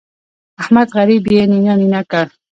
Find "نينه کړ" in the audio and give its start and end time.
1.81-2.25